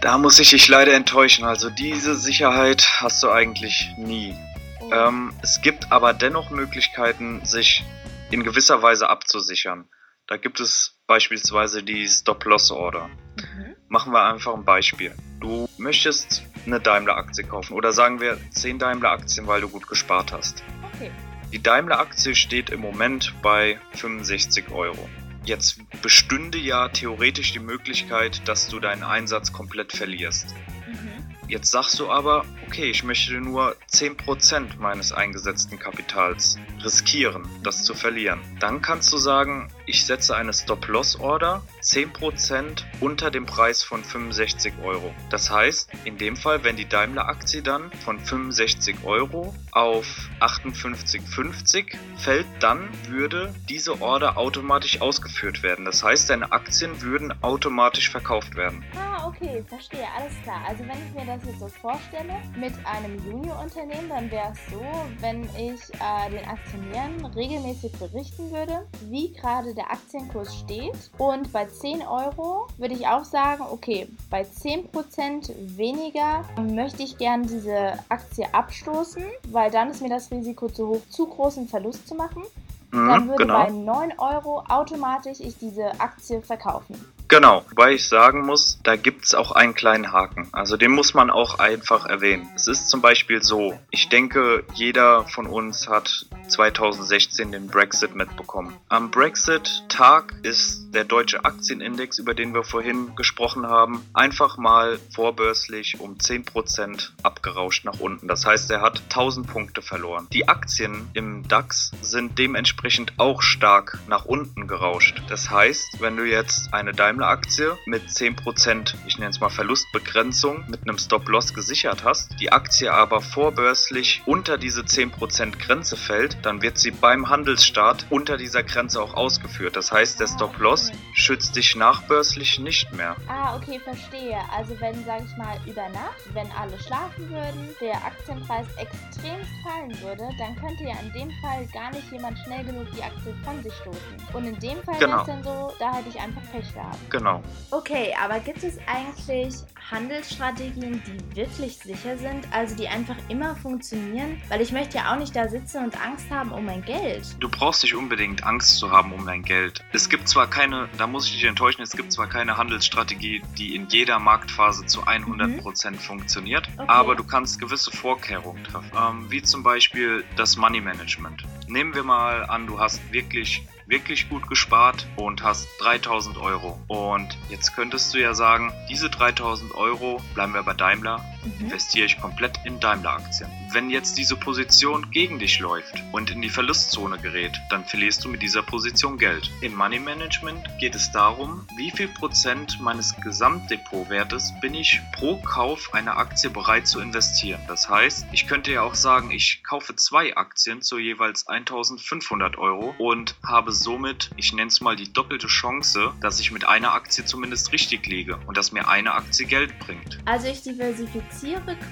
Da 0.02 0.18
muss 0.18 0.38
ich 0.38 0.50
dich 0.50 0.68
leider 0.68 0.94
enttäuschen. 0.94 1.46
Also 1.46 1.70
diese 1.70 2.16
Sicherheit 2.16 3.02
hast 3.02 3.24
du 3.24 3.32
eigentlich 3.32 3.90
nie. 3.98 4.36
Oh. 4.82 4.92
Ähm, 4.92 5.34
es 5.42 5.62
gibt 5.62 5.92
aber 5.92 6.14
dennoch 6.14 6.52
Möglichkeiten, 6.52 7.44
sich 7.46 7.84
in 8.30 8.44
gewisser 8.44 8.82
Weise 8.82 9.10
abzusichern. 9.10 9.90
Da 10.28 10.36
gibt 10.36 10.60
es 10.60 11.00
beispielsweise 11.08 11.84
die 11.84 12.06
Stop-Loss-Order. 12.06 13.08
Mhm. 13.08 13.76
Machen 13.88 14.12
wir 14.12 14.24
einfach 14.24 14.54
ein 14.54 14.66
Beispiel. 14.66 15.16
Du 15.40 15.67
möchtest 15.80 16.44
eine 16.66 16.80
Daimler-Aktie 16.80 17.44
kaufen 17.44 17.74
oder 17.74 17.94
sagen 17.94 18.20
wir 18.20 18.38
10 18.52 18.80
Daimler-Aktien, 18.80 19.48
weil 19.48 19.62
du 19.62 19.70
gut 19.70 19.88
gespart 19.88 20.32
hast. 20.32 20.64
Okay. 20.94 21.12
Die 21.54 21.62
Daimler-Aktie 21.64 22.36
steht 22.36 22.70
im 22.70 22.82
Moment 22.82 23.34
bei 23.42 23.80
65 23.94 24.72
Euro. 24.72 25.10
Jetzt 25.46 25.80
bestünde 26.02 26.58
ja 26.58 26.90
theoretisch 26.90 27.54
die 27.54 27.60
Möglichkeit, 27.60 28.46
dass 28.48 28.68
du 28.68 28.82
deinen 28.82 29.04
Einsatz 29.04 29.54
komplett 29.54 29.94
verlierst. 29.94 30.54
Mhm. 30.86 31.48
Jetzt 31.48 31.72
sagst 31.72 31.98
du 32.00 32.12
aber, 32.12 32.44
okay, 32.66 32.90
ich 32.90 33.06
möchte 33.06 33.34
nur 33.36 33.78
10% 33.90 34.78
meines 34.80 35.14
eingesetzten 35.14 35.80
Kapitals 35.80 36.58
riskieren, 36.84 37.48
das 37.64 37.86
zu 37.86 37.94
verlieren. 37.94 38.42
Dann 38.60 38.82
kannst 38.82 39.14
du 39.14 39.18
sagen, 39.18 39.70
ich 39.88 40.06
setze 40.06 40.36
eine 40.36 40.54
Stop-Loss-Order 40.54 41.64
10% 41.82 42.84
unter 43.00 43.32
dem 43.32 43.46
Preis 43.46 43.84
von 43.84 44.04
65 44.04 44.74
Euro. 44.84 45.14
Das 45.30 45.50
heißt, 45.50 45.90
in 46.04 46.18
dem 46.18 46.36
Fall, 46.36 46.66
wenn 46.66 46.76
die 46.76 46.88
Daimler-Aktie 46.88 47.62
dann 47.64 47.90
von 48.04 48.20
65 48.20 49.06
Euro 49.06 49.56
auf 49.72 50.06
58,50 50.42 51.96
fällt, 52.18 52.46
dann 52.60 52.90
würde 53.08 53.56
diese 53.70 54.02
Order 54.02 54.38
automatisch 54.38 55.00
ausgeführt 55.00 55.64
werden. 55.64 55.86
Das 55.86 56.04
heißt, 56.04 56.30
deine 56.30 56.52
Aktien 56.52 57.02
würden 57.02 57.34
automatisch 57.42 58.10
verkauft 58.10 58.56
werden. 58.58 58.84
Ah, 58.98 59.26
okay, 59.28 59.64
verstehe, 59.70 60.06
alles 60.18 60.34
klar. 60.44 60.62
Also 60.68 60.84
wenn 60.84 60.98
ich 61.08 61.14
mir 61.14 61.26
das 61.26 61.46
jetzt 61.46 61.60
so 61.60 61.68
vorstelle, 61.70 62.34
mit 62.58 62.74
einem 62.86 63.16
Junior-Unternehmen, 63.26 64.10
dann 64.10 64.30
wäre 64.30 64.52
es 64.52 64.74
so, 64.74 64.84
wenn 65.22 65.44
ich 65.44 65.82
äh, 65.94 66.30
den 66.30 66.46
Aktionären 66.46 67.26
regelmäßig 67.28 67.94
berichten 67.94 68.52
würde, 68.52 68.86
wie 69.10 69.32
gerade 69.32 69.77
der 69.78 69.92
Aktienkurs 69.92 70.56
steht. 70.56 71.12
Und 71.18 71.54
bei 71.54 71.66
10 71.66 72.02
Euro 72.02 72.68
würde 72.78 72.96
ich 72.96 73.08
auch 73.08 73.24
sagen, 73.24 73.64
okay, 73.72 74.08
bei 74.30 74.42
10% 74.42 75.78
weniger 75.78 76.44
möchte 76.60 77.04
ich 77.04 77.18
gerne 77.18 77.46
diese 77.46 77.94
Aktie 78.10 78.54
abstoßen, 78.54 79.24
weil 79.50 79.72
dann 79.72 79.92
ist 79.92 80.02
mir 80.02 80.10
das 80.10 80.32
Risiko 80.32 80.68
zu 80.68 80.88
hoch, 80.88 81.02
zu 81.10 81.28
großen 81.28 81.68
Verlust 81.68 82.08
zu 82.08 82.16
machen. 82.16 82.44
Mhm, 82.92 83.08
Dann 83.08 83.28
würde 83.30 83.44
genau. 83.44 83.64
bei 83.64 83.70
9 83.70 84.14
Euro 84.18 84.64
automatisch 84.68 85.40
ich 85.40 85.58
diese 85.58 86.00
Aktie 86.00 86.42
verkaufen. 86.42 86.96
Genau, 87.30 87.66
wobei 87.70 87.94
ich 87.94 88.08
sagen 88.08 88.46
muss, 88.46 88.80
da 88.84 88.96
gibt's 88.96 89.36
auch 89.36 89.52
einen 89.52 89.74
kleinen 89.74 90.14
Haken. 90.14 90.48
Also 90.54 90.78
den 90.78 90.92
muss 90.92 91.14
man 91.14 91.30
auch 91.30 91.60
einfach 91.60 92.06
erwähnen. 92.06 92.50
Es 92.56 92.68
ist 92.68 92.90
zum 92.90 93.02
Beispiel 93.02 93.44
so, 93.44 93.78
ich 93.92 94.08
denke, 94.08 94.64
jeder 94.74 95.26
von 95.26 95.46
uns 95.46 95.90
hat 95.90 96.26
2016 96.48 97.52
den 97.52 97.68
Brexit 97.68 98.16
mitbekommen. 98.16 98.78
Am 98.88 99.12
Brexit-Tag 99.12 100.36
ist 100.44 100.94
der 100.94 101.04
deutsche 101.04 101.44
Aktienindex, 101.44 102.18
über 102.18 102.34
den 102.34 102.54
wir 102.54 102.64
vorhin 102.64 103.14
gesprochen 103.16 103.68
haben, 103.68 104.06
einfach 104.14 104.58
mal 104.58 104.98
vorbörslich 105.14 106.00
um 106.00 106.16
10% 106.16 107.10
abgerauscht 107.24 107.84
nach 107.84 108.00
unten. 108.00 108.28
Das 108.28 108.46
heißt, 108.46 108.72
er 108.72 108.82
hat 108.82 109.02
1000 109.04 109.48
Punkte 109.48 109.82
verloren. 109.82 110.28
Die 110.32 110.48
Aktien 110.48 111.10
im 111.14 111.48
DAX 111.48 111.92
sind 112.02 112.40
dementsprechend 112.40 113.14
auch 113.18 113.42
stark 113.42 114.00
nach 114.08 114.26
unten 114.26 114.68
gerauscht. 114.68 115.22
Das 115.28 115.50
heißt, 115.50 116.00
wenn 116.00 116.16
du 116.16 116.24
jetzt 116.24 116.74
eine 116.74 116.94
Daimler-Aktie 117.18 117.78
mit 117.86 118.08
10%, 118.08 118.94
ich 119.08 119.18
nenne 119.18 119.32
es 119.32 119.40
mal 119.40 119.50
Verlustbegrenzung, 119.50 120.66
mit 120.68 120.88
einem 120.88 120.98
Stop-Loss 120.98 121.54
gesichert 121.54 122.04
hast, 122.04 122.40
die 122.40 122.52
Aktie 122.52 122.94
aber 122.94 123.22
vorbörslich 123.22 124.22
unter 124.26 124.58
diese 124.58 124.82
10% 124.82 125.58
Grenze 125.58 125.98
fällt, 125.98 126.38
dann 126.44 126.62
wird 126.62 126.78
sie 126.78 126.92
beim 126.92 127.30
Handelsstart 127.30 128.06
unter 128.10 128.38
dieser 128.38 128.64
Grenze 128.64 129.02
auch 129.02 129.16
ausgeführt. 129.16 129.76
Das 129.76 129.92
heißt, 129.92 130.20
der 130.20 130.28
Stop-Loss 130.28 130.92
schützt 131.14 131.56
dich 131.56 131.76
nachbörslich 131.76 132.60
nicht 132.60 132.94
mehr. 132.94 133.16
Ah, 133.28 133.56
okay, 133.56 133.80
verstehe. 133.80 134.38
Also 134.56 134.80
wenn, 134.80 135.04
sage 135.06 135.26
ich 135.26 135.38
mal, 135.38 135.60
über 135.66 135.90
Nacht, 135.90 136.22
wenn 136.34 136.48
alle 136.52 136.78
schlafen 136.80 137.30
würden, 137.30 137.76
der 137.82 137.96
Aktienpreis 137.96 138.68
extrem 138.78 139.40
fallen 139.64 140.00
würde, 140.02 140.30
dann 140.38 140.56
könnte 140.56 140.84
ja 140.84 140.96
in 141.02 141.12
dem 141.14 141.32
Fall 141.42 141.66
gar 141.74 141.92
nicht 141.92 142.12
jemand 142.12 142.38
schnell 142.40 142.64
genug 142.64 142.88
die 142.96 143.02
Aktie 143.04 143.34
von 143.44 143.62
sich 143.64 143.74
stoßen. 143.74 144.00
Und 144.34 144.46
in 144.46 144.60
dem 144.60 144.84
Fall 144.84 145.00
Genau. 145.00 145.22
es 145.22 145.28
dann 145.28 145.44
so, 145.44 145.74
da 145.80 145.96
hätte 145.96 146.10
ich 146.10 146.20
einfach 146.20 146.42
Pech 146.52 146.74
gehabt. 146.74 147.07
Genau. 147.10 147.42
Okay, 147.72 148.14
aber 148.22 148.40
gibt 148.40 148.64
es 148.64 148.78
eigentlich 148.88 149.56
Handelsstrategien, 149.92 151.02
die 151.06 151.36
wirklich 151.36 151.78
sicher 151.78 152.18
sind, 152.18 152.48
also 152.52 152.76
die 152.76 152.88
einfach 152.88 153.16
immer 153.30 153.56
funktionieren? 153.56 154.42
Weil 154.50 154.62
ich 154.62 154.72
möchte 154.72 154.98
ja 154.98 155.12
auch 155.14 155.18
nicht 155.18 155.36
da 155.36 155.48
sitzen 155.48 155.84
und 155.86 156.02
Angst 156.02 156.30
haben 156.30 156.52
um 156.52 156.66
mein 156.66 156.84
Geld. 156.84 157.36
Du 157.40 157.50
brauchst 157.50 157.84
nicht 157.84 157.96
unbedingt 157.96 158.44
Angst 158.44 158.78
zu 158.78 158.92
haben 158.92 159.14
um 159.14 159.26
dein 159.26 159.44
Geld. 159.44 159.84
Es 159.94 160.10
gibt 160.10 160.28
zwar 160.28 160.48
keine, 160.50 160.90
da 160.98 161.08
muss 161.08 161.26
ich 161.28 161.34
dich 161.34 161.44
enttäuschen, 161.46 161.82
es 161.82 161.92
gibt 161.92 162.12
zwar 162.12 162.28
keine 162.28 162.58
Handelsstrategie, 162.58 163.42
die 163.58 163.76
in 163.76 163.88
jeder 163.90 164.20
Marktphase 164.20 164.86
zu 164.86 165.04
100% 165.04 165.96
funktioniert, 165.96 166.68
Okay. 166.78 166.86
aber 166.88 167.16
du 167.16 167.24
kannst 167.24 167.60
gewisse 167.60 167.92
Vorkehrungen 167.92 168.64
treffen. 168.64 168.92
Ähm, 168.98 169.26
wie 169.30 169.42
zum 169.42 169.64
Beispiel 169.64 170.24
das 170.36 170.58
Money 170.58 170.82
Management. 170.82 171.44
Nehmen 171.68 171.94
wir 171.96 172.04
mal 172.04 172.46
an, 172.46 172.68
du 172.68 172.80
hast 172.80 173.02
wirklich 173.12 173.66
wirklich 173.88 174.30
gut 174.30 174.48
gespart 174.48 175.08
und 175.16 175.44
hast 175.44 175.68
3000 175.80 176.38
Euro. 176.38 176.80
Und 176.88 177.38
jetzt 177.50 177.76
könntest 177.76 178.14
du 178.14 178.20
ja 178.20 178.34
sagen, 178.34 178.74
diese 178.90 179.10
3000 179.10 179.74
Euro, 179.76 180.22
bleiben 180.34 180.54
wir 180.54 180.64
bei 180.64 180.74
Daimler, 180.74 181.24
Mhm. 181.48 181.66
investiere 181.66 182.06
ich 182.06 182.20
komplett 182.20 182.60
in 182.66 182.80
Daimler-Aktien. 182.80 183.50
Wenn 183.72 183.90
jetzt 183.90 184.18
diese 184.18 184.36
Position 184.36 185.12
gegen 185.12 185.40
dich 185.40 185.60
läuft 185.60 186.04
und 186.12 186.32
in 186.32 186.42
die 186.42 186.50
Verlustzone 186.50 187.18
gerät, 187.20 187.60
dann 187.70 187.86
verlierst 187.86 188.24
du 188.24 188.30
mit 188.30 188.42
dieser 188.42 188.64
Position 188.64 189.18
Geld. 189.18 189.52
Im 189.62 189.76
Money 189.76 190.00
Management 190.00 190.66
geht 190.80 190.96
es 190.96 191.12
darum, 191.12 191.68
wie 191.76 191.92
viel 191.92 192.08
Prozent 192.08 192.80
meines 192.82 193.16
Gesamtdepotwertes 193.18 194.54
bin 194.62 194.74
ich 194.74 195.02
pro 195.14 195.38
Kauf 195.38 195.94
einer 195.94 196.18
Aktie 196.18 196.50
bereit 196.50 196.88
zu 196.88 197.00
investieren. 197.00 197.60
Das 197.68 197.90
heißt, 197.90 198.28
ich 198.32 198.48
könnte 198.48 198.72
ja 198.72 198.82
auch 198.82 198.96
sagen, 198.96 199.32
ich 199.32 199.64
kaufe 199.64 199.96
zwei 199.96 200.36
Aktien 200.36 200.82
zu 200.82 200.98
jeweils 200.98 201.48
1500 201.48 202.58
Euro 202.58 202.96
und 202.98 203.36
habe 203.46 203.72
somit, 203.72 204.32
ich 204.38 204.54
nenne 204.54 204.70
es 204.70 204.82
mal 204.82 204.96
die 204.96 205.12
doppelte 205.12 205.48
Chance, 205.48 206.14
dass 206.22 206.40
ich 206.40 206.52
mit 206.52 206.68
einer 206.68 206.94
Aktie 206.94 207.26
zumindest 207.26 207.72
richtig 207.72 208.06
liege 208.08 208.40
und 208.48 208.58
dass 208.58 208.72
mir 208.72 208.88
eine 208.88 209.14
Aktie 209.14 209.46
Geld 209.46 209.78
bringt. 209.80 210.20
Also 210.26 210.48
ich 210.48 210.62
diversifiziere 210.62 211.37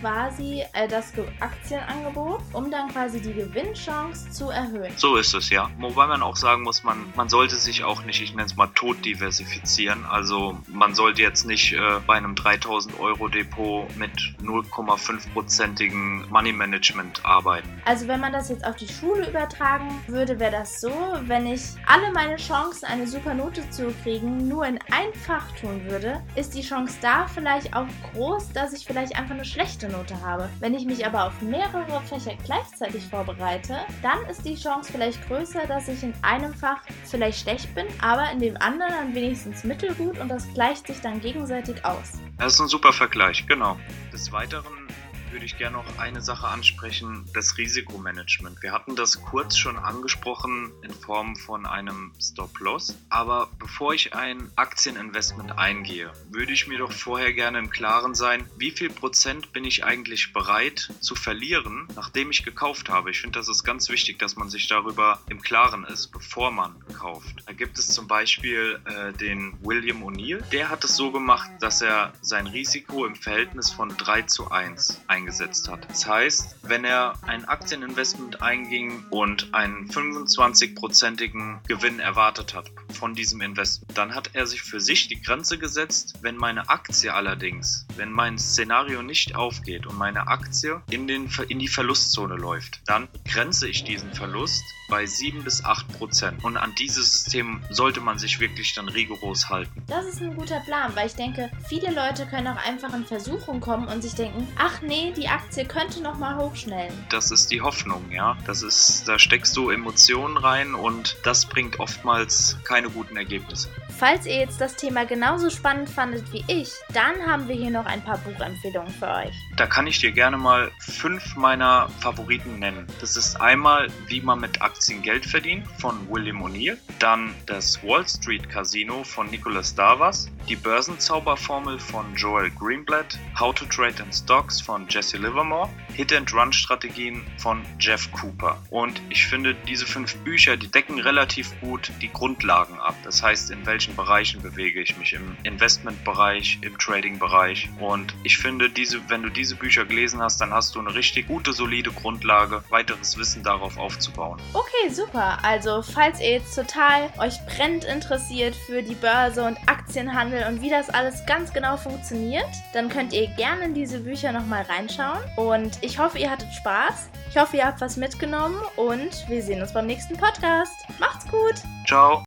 quasi 0.01 0.63
äh, 0.73 0.87
das 0.87 1.13
Ge- 1.13 1.25
Aktienangebot, 1.39 2.41
um 2.53 2.71
dann 2.71 2.89
quasi 2.89 3.21
die 3.21 3.33
Gewinnchance 3.33 4.29
zu 4.31 4.49
erhöhen. 4.49 4.91
So 4.97 5.15
ist 5.15 5.33
es, 5.33 5.49
ja. 5.49 5.69
Wobei 5.79 6.07
man 6.07 6.21
auch 6.21 6.35
sagen 6.35 6.63
muss, 6.63 6.83
man, 6.83 6.97
man 7.15 7.29
sollte 7.29 7.55
sich 7.55 7.83
auch 7.83 8.03
nicht, 8.03 8.21
ich 8.21 8.31
nenne 8.31 8.45
es 8.45 8.55
mal, 8.55 8.67
tot 8.75 9.03
diversifizieren. 9.05 10.05
Also 10.05 10.57
man 10.67 10.93
sollte 10.95 11.21
jetzt 11.21 11.45
nicht 11.45 11.73
äh, 11.73 11.79
bei 12.05 12.15
einem 12.15 12.35
3000 12.35 12.99
Euro 12.99 13.27
Depot 13.27 13.95
mit 13.97 14.11
0,5%igen 14.43 16.25
Money 16.29 16.51
Management 16.53 17.25
arbeiten. 17.25 17.69
Also 17.85 18.07
wenn 18.07 18.19
man 18.19 18.31
das 18.33 18.49
jetzt 18.49 18.65
auf 18.65 18.75
die 18.75 18.87
Schule 18.87 19.29
übertragen 19.29 19.89
würde, 20.07 20.39
wäre 20.39 20.51
das 20.51 20.81
so, 20.81 20.91
wenn 21.25 21.47
ich 21.47 21.61
alle 21.87 22.11
meine 22.13 22.37
Chancen, 22.37 22.85
eine 22.85 23.07
super 23.07 23.33
Note 23.33 23.67
zu 23.69 23.93
kriegen, 24.03 24.47
nur 24.47 24.65
in 24.65 24.79
ein 24.91 25.13
Fach 25.25 25.51
tun 25.59 25.81
würde, 25.89 26.21
ist 26.35 26.53
die 26.53 26.61
Chance 26.61 26.97
da 27.01 27.27
vielleicht 27.27 27.75
auch 27.75 27.87
groß, 28.13 28.51
dass 28.53 28.73
ich 28.73 28.85
vielleicht 28.85 29.15
einfach 29.15 29.34
eine 29.35 29.45
schlechte 29.45 29.87
Note 29.89 30.19
habe. 30.21 30.49
Wenn 30.59 30.73
ich 30.73 30.85
mich 30.85 31.05
aber 31.05 31.27
auf 31.27 31.41
mehrere 31.41 32.01
Fächer 32.01 32.33
gleichzeitig 32.45 33.03
vorbereite, 33.05 33.77
dann 34.01 34.25
ist 34.29 34.45
die 34.45 34.55
Chance 34.55 34.91
vielleicht 34.91 35.25
größer, 35.27 35.67
dass 35.67 35.87
ich 35.87 36.03
in 36.03 36.13
einem 36.21 36.53
Fach 36.53 36.81
vielleicht 37.03 37.41
schlecht 37.41 37.73
bin, 37.75 37.85
aber 38.01 38.31
in 38.31 38.39
dem 38.39 38.57
anderen 38.57 39.05
dann 39.05 39.15
wenigstens 39.15 39.63
mittelgut 39.63 40.17
und 40.19 40.29
das 40.29 40.51
gleicht 40.53 40.87
sich 40.87 41.01
dann 41.01 41.19
gegenseitig 41.19 41.83
aus. 41.83 42.13
Das 42.37 42.53
ist 42.53 42.59
ein 42.59 42.67
super 42.67 42.93
Vergleich, 42.93 43.45
genau. 43.47 43.77
Des 44.11 44.31
Weiteren 44.31 44.87
würde 45.35 45.45
ich 45.45 45.57
gerne 45.57 45.75
noch 45.75 45.99
eine 45.99 46.21
Sache 46.21 46.47
ansprechen, 46.47 47.25
das 47.33 47.57
Risikomanagement. 47.57 48.63
Wir 48.63 48.71
hatten 48.71 48.95
das 48.95 49.21
kurz 49.21 49.57
schon 49.57 49.77
angesprochen 49.77 50.71
in 50.81 50.93
Form 50.93 51.35
von 51.35 51.65
einem 51.65 52.13
Stop-Loss. 52.21 52.95
Aber 53.09 53.49
bevor 53.59 53.93
ich 53.93 54.15
ein 54.15 54.49
Aktieninvestment 54.55 55.57
eingehe, 55.57 56.09
würde 56.29 56.53
ich 56.53 56.67
mir 56.67 56.77
doch 56.77 56.93
vorher 56.93 57.33
gerne 57.33 57.59
im 57.59 57.69
Klaren 57.69 58.15
sein, 58.15 58.49
wie 58.57 58.71
viel 58.71 58.89
Prozent 58.89 59.51
bin 59.51 59.65
ich 59.65 59.83
eigentlich 59.83 60.31
bereit 60.31 60.93
zu 61.01 61.15
verlieren, 61.15 61.89
nachdem 61.97 62.31
ich 62.31 62.45
gekauft 62.45 62.87
habe. 62.87 63.11
Ich 63.11 63.19
finde, 63.19 63.37
das 63.37 63.49
ist 63.49 63.65
ganz 63.65 63.89
wichtig, 63.89 64.17
dass 64.17 64.37
man 64.37 64.49
sich 64.49 64.69
darüber 64.69 65.19
im 65.27 65.41
Klaren 65.41 65.83
ist, 65.83 66.13
bevor 66.13 66.51
man 66.51 66.75
kauft. 66.97 67.43
Da 67.45 67.51
gibt 67.51 67.77
es 67.77 67.89
zum 67.89 68.07
Beispiel 68.07 68.79
äh, 68.85 69.11
den 69.11 69.57
William 69.61 70.01
O'Neill. 70.01 70.41
Der 70.51 70.69
hat 70.69 70.85
es 70.85 70.95
so 70.95 71.11
gemacht, 71.11 71.51
dass 71.59 71.81
er 71.81 72.13
sein 72.21 72.47
Risiko 72.47 73.05
im 73.05 73.15
Verhältnis 73.15 73.69
von 73.69 73.89
3 73.89 74.21
zu 74.21 74.49
1 74.49 75.01
eingesetzt 75.25 75.69
hat. 75.69 75.87
Das 75.89 76.05
heißt, 76.05 76.55
wenn 76.63 76.85
er 76.85 77.13
ein 77.23 77.45
Aktieninvestment 77.45 78.43
einging 78.43 79.05
und 79.09 79.53
einen 79.53 79.89
25-prozentigen 79.89 81.59
Gewinn 81.67 81.99
erwartet 81.99 82.53
hat 82.53 82.69
von 82.93 83.15
diesem 83.15 83.41
Investment, 83.41 83.97
dann 83.97 84.13
hat 84.13 84.31
er 84.33 84.45
sich 84.45 84.61
für 84.61 84.79
sich 84.79 85.07
die 85.07 85.19
Grenze 85.19 85.57
gesetzt, 85.57 86.19
wenn 86.21 86.37
meine 86.37 86.69
Aktie 86.69 87.11
allerdings, 87.11 87.87
wenn 87.97 88.11
mein 88.11 88.37
Szenario 88.37 89.01
nicht 89.01 89.35
aufgeht 89.35 89.87
und 89.87 89.97
meine 89.97 90.27
Aktie 90.27 90.81
in, 90.91 91.07
den, 91.07 91.29
in 91.49 91.57
die 91.59 91.67
Verlustzone 91.67 92.35
läuft, 92.35 92.81
dann 92.85 93.07
grenze 93.25 93.67
ich 93.67 93.83
diesen 93.83 94.13
Verlust 94.13 94.63
bei 94.87 95.05
7 95.05 95.43
bis 95.43 95.63
8 95.63 95.97
Prozent. 95.97 96.43
Und 96.43 96.57
an 96.57 96.73
dieses 96.77 97.23
System 97.23 97.61
sollte 97.69 98.01
man 98.01 98.19
sich 98.19 98.39
wirklich 98.39 98.73
dann 98.75 98.87
rigoros 98.87 99.49
halten. 99.49 99.83
Das 99.87 100.05
ist 100.05 100.21
ein 100.21 100.35
guter 100.35 100.59
Plan, 100.59 100.95
weil 100.95 101.07
ich 101.07 101.15
denke, 101.15 101.49
viele 101.67 101.91
Leute 101.91 102.25
können 102.27 102.47
auch 102.47 102.63
einfach 102.63 102.93
in 102.93 103.05
Versuchung 103.05 103.59
kommen 103.59 103.87
und 103.87 104.01
sich 104.01 104.13
denken, 104.13 104.47
ach 104.57 104.81
nee, 104.81 105.11
die 105.17 105.27
Aktie 105.27 105.65
könnte 105.65 106.01
nochmal 106.01 106.37
hochschnellen. 106.37 106.93
Das 107.09 107.31
ist 107.31 107.51
die 107.51 107.61
Hoffnung, 107.61 108.11
ja. 108.11 108.37
Das 108.45 108.61
ist, 108.61 109.07
da 109.07 109.17
steckst 109.19 109.55
du 109.57 109.69
Emotionen 109.69 110.37
rein 110.37 110.75
und 110.75 111.17
das 111.23 111.45
bringt 111.45 111.79
oftmals 111.79 112.57
keine 112.63 112.89
guten 112.89 113.17
Ergebnisse. 113.17 113.69
Falls 113.97 114.25
ihr 114.25 114.35
jetzt 114.35 114.59
das 114.59 114.75
Thema 114.75 115.05
genauso 115.05 115.49
spannend 115.49 115.89
fandet 115.89 116.31
wie 116.33 116.43
ich, 116.47 116.69
dann 116.93 117.25
haben 117.25 117.47
wir 117.47 117.55
hier 117.55 117.69
noch 117.69 117.85
ein 117.85 118.01
paar 118.01 118.17
Buchempfehlungen 118.17 118.91
für 118.91 119.07
euch. 119.07 119.33
Da 119.55 119.67
kann 119.67 119.87
ich 119.87 119.99
dir 119.99 120.11
gerne 120.11 120.37
mal 120.37 120.69
fünf 120.79 121.37
meiner 121.37 121.87
Favoriten 122.01 122.59
nennen. 122.59 122.87
Das 122.99 123.15
ist 123.15 123.39
einmal 123.39 123.87
Wie 124.07 124.19
man 124.19 124.41
mit 124.41 124.61
Aktien 124.61 125.01
Geld 125.01 125.25
verdient 125.25 125.65
von 125.79 126.09
William 126.09 126.43
O'Neill, 126.43 126.77
dann 126.99 127.33
das 127.45 127.81
Wall 127.83 128.05
Street 128.05 128.49
Casino 128.49 129.05
von 129.05 129.29
Nicholas 129.29 129.73
Davas, 129.73 130.27
die 130.49 130.57
Börsenzauberformel 130.57 131.79
von 131.79 132.15
Joel 132.15 132.51
Greenblatt, 132.51 133.17
How 133.39 133.55
to 133.55 133.65
Trade 133.65 134.03
in 134.03 134.11
Stocks 134.11 134.59
von 134.59 134.87
Jesse 134.95 135.17
Livermore, 135.17 135.67
Hit 135.93 136.13
and 136.13 136.33
Run 136.33 136.53
Strategien 136.53 137.21
von 137.37 137.63
Jeff 137.79 138.09
Cooper. 138.13 138.57
Und 138.69 139.01
ich 139.09 139.27
finde, 139.27 139.53
diese 139.67 139.85
fünf 139.85 140.15
Bücher, 140.19 140.55
die 140.55 140.71
decken 140.71 141.01
relativ 141.01 141.51
gut 141.59 141.91
die 142.01 142.07
Grundlagen 142.07 142.79
ab. 142.79 142.95
Das 143.03 143.21
heißt, 143.21 143.51
in 143.51 143.65
welchen 143.65 143.97
Bereichen 143.97 144.41
bewege 144.41 144.81
ich 144.81 144.97
mich? 144.97 145.11
Im 145.11 145.35
Investmentbereich, 145.43 146.59
im 146.61 146.77
Trading-Bereich. 146.77 147.67
Und 147.81 148.13
ich 148.23 148.37
finde, 148.37 148.69
diese, 148.69 149.01
wenn 149.09 149.21
du 149.21 149.27
diese 149.27 149.55
Bücher 149.55 149.83
gelesen 149.83 150.21
hast, 150.21 150.39
dann 150.39 150.53
hast 150.53 150.75
du 150.75 150.79
eine 150.79 150.95
richtig 150.95 151.27
gute, 151.27 151.51
solide 151.51 151.91
Grundlage, 151.91 152.63
weiteres 152.69 153.17
Wissen 153.17 153.43
darauf 153.43 153.77
aufzubauen. 153.77 154.39
Okay, 154.53 154.89
super. 154.89 155.39
Also, 155.43 155.81
falls 155.81 156.21
ihr 156.21 156.31
jetzt 156.31 156.55
total 156.55 157.11
euch 157.17 157.35
brennend 157.47 157.83
interessiert 157.83 158.55
für 158.55 158.81
die 158.81 158.95
Börse 158.95 159.43
und 159.43 159.57
Aktienhandel 159.67 160.47
und 160.47 160.61
wie 160.61 160.69
das 160.69 160.89
alles 160.89 161.25
ganz 161.25 161.51
genau 161.51 161.75
funktioniert, 161.75 162.47
dann 162.73 162.87
könnt 162.87 163.11
ihr 163.11 163.27
gerne 163.35 163.65
in 163.65 163.73
diese 163.73 163.99
Bücher 163.99 164.31
nochmal 164.31 164.63
reinschauen. 164.85 165.23
Und 165.35 165.77
ich 165.81 165.99
hoffe, 165.99 166.19
ihr 166.19 166.29
hattet 166.29 166.53
Spaß. 166.53 167.09
Ich 167.29 167.37
hoffe, 167.37 167.57
ihr 167.57 167.65
habt 167.65 167.81
was 167.81 167.97
mitgenommen 167.97 168.61
und 168.75 169.27
wir 169.27 169.41
sehen 169.41 169.61
uns 169.61 169.73
beim 169.73 169.87
nächsten 169.87 170.15
Podcast. 170.15 170.85
Macht's 170.99 171.27
gut. 171.27 171.55
Ciao. 171.87 172.24